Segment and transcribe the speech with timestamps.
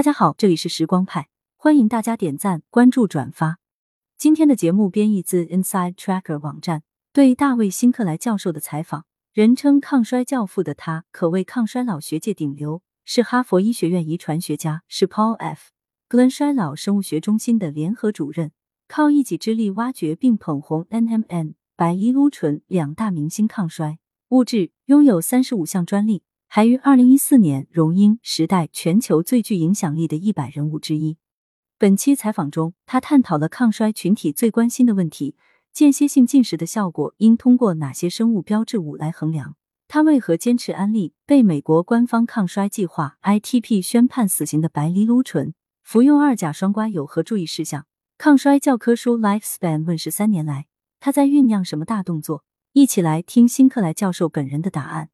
[0.00, 1.28] 大家好，这里是时光派，
[1.58, 3.58] 欢迎大家点赞、关注、转发。
[4.16, 9.04] 今天的节目编译自 Inside Tracker 网站对大卫辛克莱教授的采访。
[9.34, 15.68] 人称抗衰教父的他，可谓抗衰老学界顶流，是哈佛医学院遗传学家，是 Paul F.
[16.08, 18.52] Glen 衰老生物学中心的联合主任，
[18.88, 23.98] 靠一己之力挖掘并捧红 NMN、白藜芦醇两大明星抗衰
[24.30, 26.22] 物质，拥有三十五项专利。
[26.52, 31.16] 还于二零一四年荣膺《时代》全球最具影响力的一百人物之一。
[31.78, 35.36] 本期采访中，他探讨了抗衰群体最关心的问题：
[35.72, 39.54] 间歇性进食的效果应通过哪些生物标志物来衡量？
[39.86, 45.54] 他为何坚持安利被美国官方抗衰计划 ITP 宣判死刑的白藜芦醇？
[45.84, 47.86] 服用二甲双胍有何注意事项？
[48.18, 50.66] 抗衰教科书 Lifespan 问世三年来，
[50.98, 52.42] 他在酝酿什么大动作？
[52.72, 55.10] 一起来听辛克莱教授本人的答案。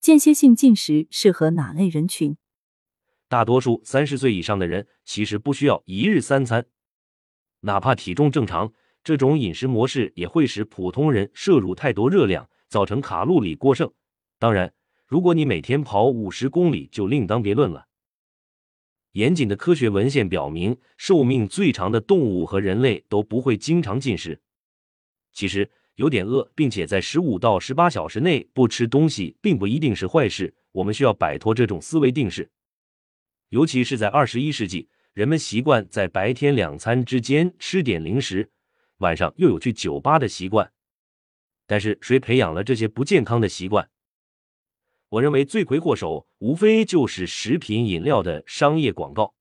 [0.00, 2.36] 间歇性进食适合哪类人群？
[3.26, 6.66] 大多数三十岁以上的人其实不需要一日三餐，
[7.60, 13.92] 哪怕体重正常，这种饮食模式也会使普通人摄入太多热量，造成卡路里过剩。
[14.38, 14.72] 当然，
[15.04, 17.88] 如果你每天跑五十公里，就另当别论了。
[19.12, 24.40] 严谨的科学文献表明，寿命最长的动物和人类都不会经常进食。
[25.32, 25.72] 其实。
[25.98, 30.54] 有点饿，并且在十五到十八小时内不吃东西，并不一定是坏事。
[30.70, 32.48] 我们需要摆脱这种思维定式，
[33.48, 38.48] 尤其是在二十一世纪，人们习惯在白天两餐之间吃点零食，
[38.98, 40.72] 晚上又有去酒吧的习惯。
[41.66, 43.90] 但是，谁培养了这些不健康的习惯？
[45.08, 49.34] 我认为罪魁祸首无非就是食品饮料的商业广告。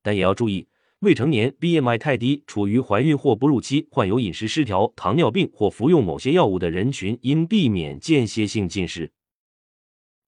[0.00, 0.68] 但也要注意。
[1.04, 9.12] 未成年 BMI 太低、处于怀孕或哺乳期、患有饮食失调、糖尿病或服用某些药物的人群，应避免间歇性进食。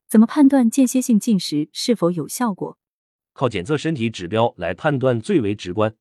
[0.07, 2.79] 怎么判断间歇性进食是否有效果？
[3.33, 5.97] 靠检测身体指标来判断最为直观。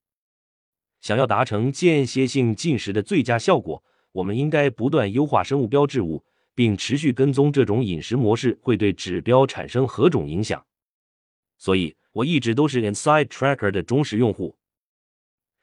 [1.00, 3.82] 想要达成间歇性进食的最佳效果，
[4.12, 10.66] 我们应该不断优化生物标志物，并持续跟踪这种饮食模式会对指标产生何种影响。
[11.58, 14.58] 所以，我一直都是 Inside Tracker 的忠实用户。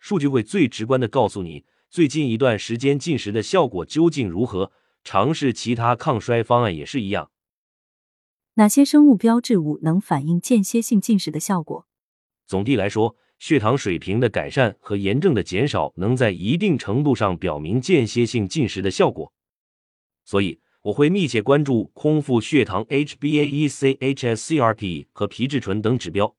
[0.05, 4.73] 数据会最直观的告诉你最近一段时间进食的效果究竟如何。
[5.05, 7.31] 尝试其他抗衰方案也是一样。
[8.55, 11.87] 哪些生物标志物能反映间歇性进食的效果？
[12.47, 19.33] 总的来说，血糖水平的改善和炎症的减少能在一定程度上表明间歇性进食的效果。
[20.25, 26.37] 所以，我会密切关注空腹血糖 HbA1c、hsCRP 和皮质醇等指标。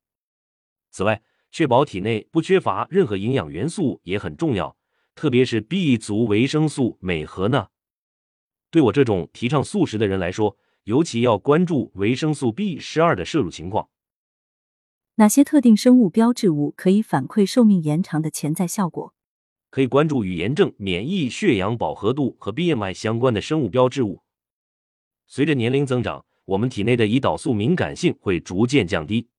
[0.91, 1.21] 此外，
[1.53, 4.75] 确保体内不缺乏任何营养元素也很重要，
[5.13, 7.69] 特别是 B 族维生素镁和钠。
[8.71, 13.89] 对我这种提倡素食的人来说，尤其要关注维生素 B 十二的摄入情况。
[15.17, 19.13] 哪些特定生物标志物可以反馈寿命延长的潜在效果？
[19.69, 24.23] 可以关注与炎症、免疫、血氧饱和度和 BMI 相关的生物标志物。
[25.27, 29.29] 随着年龄增长，我们体内的胰岛素敏感性会逐渐降低。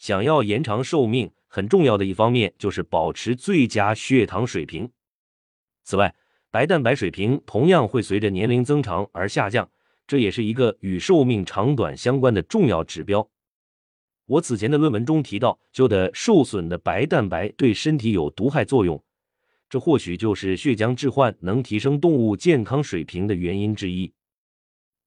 [0.00, 4.90] 想要延长寿命，很重要的一方面就是保持最佳血糖水平。
[5.84, 6.14] 此外，
[6.50, 9.70] 白蛋白水平同样会随着年龄增长而下降，
[10.06, 13.28] 这也是一个与寿命长短相关的重要指标。
[14.24, 19.04] 我此前的论文中提到，就的受损的白蛋白对身体有毒害作用，
[19.68, 24.10] 这或许就是血浆置换能提升动物健康水平的原因之一。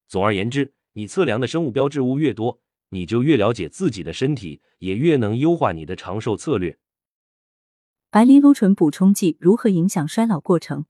[0.07, 2.59] 总而言之，你测量的生物标志物越多。
[2.93, 6.77] 你就越了解自己的身体，也越能优化你的长寿策略。
[8.11, 10.85] 白藜芦醇补充剂如何影响衰老过程？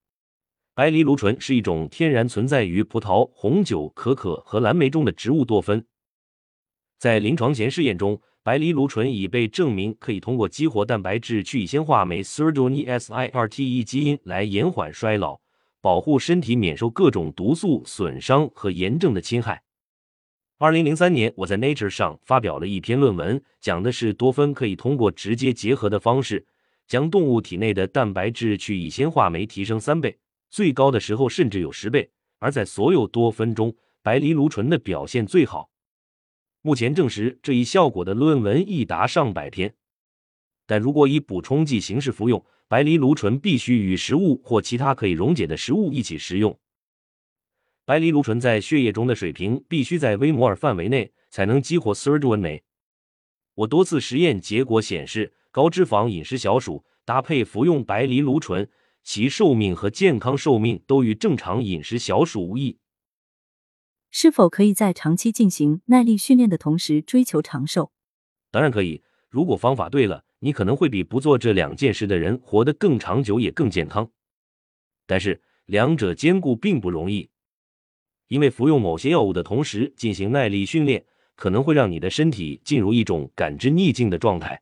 [0.75, 5.86] 白藜芦醇是一种天然存在于葡萄、红酒、可可和蓝莓中的植物多酚。
[7.00, 15.40] 在临床前试验中，白藜芦醇已被证明可以通过激活蛋白质去乙酰化酶 SIRT-E 基因来延缓衰老，
[15.80, 19.63] 保护身体免受各种毒素损伤和炎症的侵害。
[20.63, 26.48] 二零零三年，我在 Nature 上发表了一篇论文，讲的是多酚可以通过直接结合的方式，
[26.88, 30.18] 将动物体内的蛋白质去乙酰化酶提升三倍，
[30.50, 32.10] 最高的时候甚至有十倍。
[32.39, 35.69] 而在所有多酚中，白藜芦醇的表现最好。
[36.62, 39.75] 目前证实这一效果的论文已达上百篇。
[40.65, 46.57] 但如果以补充剂形式服用，白藜芦醇必须与食物或其他可以溶解的食物一起食用。
[47.85, 52.63] 白藜芦醇在血液中的水平必须在微摩尔范围内，才能激活 sirtuin 酶。
[53.56, 58.69] 我多次实验结果显示，高脂肪饮食小鼠搭配服用白藜芦醇，
[59.03, 62.80] 其寿命和健康寿命都与正常饮食小鼠无异。
[64.09, 67.91] 是否可以在长期进行耐力训练的同时追求长寿？
[68.50, 69.03] 当然可以。
[69.29, 74.09] 如果方法对了，你可能会比不做这两件事的人活得更长久，也更健康。
[75.07, 77.31] 但是两者兼顾并不容易，
[78.33, 84.59] 因为服用某些药物的同时进行耐力训练，可能会让你的身体进入一种感知逆境的状态。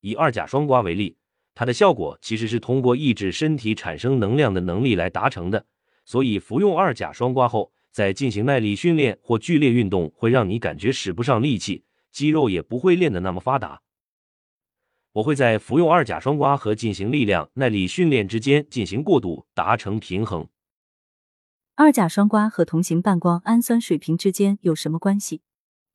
[0.00, 1.16] 以二甲双胍为例，
[1.56, 5.66] 它的效果其实是通过抑制身体产生能量的能力来达成的。
[6.04, 11.82] 所以服用二甲双胍后，在进行耐力训练或剧烈运动，会让你感觉使不上力气。
[12.12, 13.82] 肌肉也不会练得那么发达。
[15.14, 20.46] 我会在服用二甲双胍和进行力量耐力训练之间进行过渡，达成平衡。
[21.80, 25.42] 二甲双胍和同型半胱氨酸水平之间有什么关系？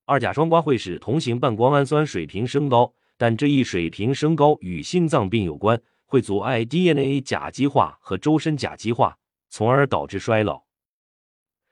[0.06, 9.18] 二甲双胍会使同型半胱氨酸水平升高，但这一水平升高与心脏病有关，会阻碍 DNA 甲基化和周身甲基化，
[9.50, 10.64] 从而导致衰老。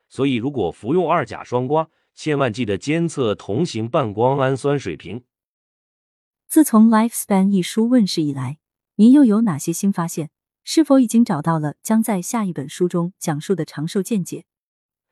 [0.09, 5.23] 所以，如果服用二甲双胍，千万记得监测同型半胱氨酸水平。
[6.49, 8.57] 自从《Lifespan》一书问世以来，
[8.95, 10.31] 您又有哪些新发现？
[10.63, 14.45] 是否已经找到了将在下一本书中讲述的长寿见解？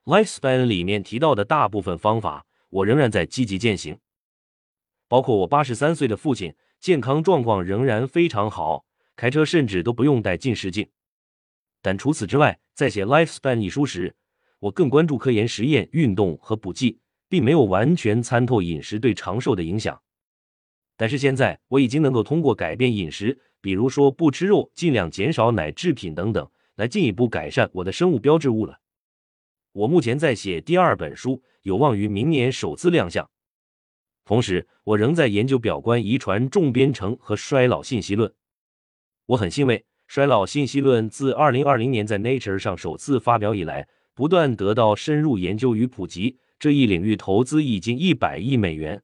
[0.24, 4.00] 《Lifespan》里面提到的大部分方法，我仍然在积极践行。
[5.08, 8.86] 包括我八十三岁的父亲，健康状况仍然非常好，
[9.16, 10.90] 开车甚至都不用戴近视镜。
[11.82, 14.16] 但除此之外，在写《Lifespan》一书时，
[14.60, 20.02] 我更关注科研实验、运动和补剂，并没有完全参透饮食对长寿的影响。
[21.00, 28.82] 但是现在我已经能够通过改变饮食，比如说不吃肉、尽量减少奶制品等等，来进一步改善我的生物标志物了。
[29.72, 33.30] 我目前在写第二本书，有望于明年首次亮相。
[34.26, 38.34] 同时，我仍在研究表观遗传重编程和衰老信息论。
[39.28, 43.88] 我很欣慰，衰老信息论自二零二零年在 Nature 上首次发表以来。
[44.14, 49.02] 不断得到深入研究与普及，这一领域投资已经一百亿美元。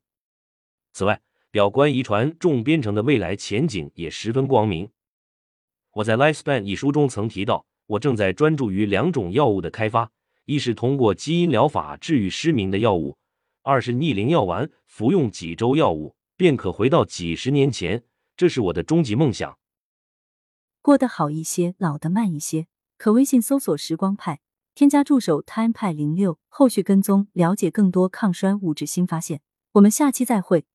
[0.91, 1.21] 此外，
[1.55, 4.89] 表观遗传重编程的未来前景也十分光明。
[5.93, 10.11] 我在《Lifespan》一书中曾提到，我正在专注于两种药物的开发：
[10.43, 13.15] 一是通过基因疗法治愈失明的药物；
[13.63, 18.03] 二是逆龄药丸，服用几周药物便可回到几十年前。
[18.35, 19.57] 这是我的终极梦想。
[20.81, 22.67] 过得好一些，老得慢一些。
[22.97, 24.41] 可微信搜索“时光派”。
[24.75, 29.39] 添加助手 time 派零六，后续跟踪了解更多抗衰物质新发现。
[29.71, 30.65] 我们下期再会。